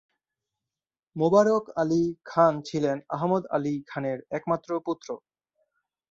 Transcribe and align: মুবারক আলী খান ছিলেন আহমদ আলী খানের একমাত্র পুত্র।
মুবারক 1.15 1.63
আলী 1.75 2.03
খান 2.25 2.53
ছিলেন 2.61 2.97
আহমদ 3.15 3.43
আলী 3.51 3.73
খানের 3.87 4.19
একমাত্র 4.31 4.69
পুত্র। 4.85 5.07